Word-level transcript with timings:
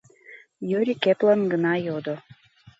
—Юрик 0.77 1.01
эплын 1.11 1.41
гына 1.51 1.73
йодо. 1.85 2.15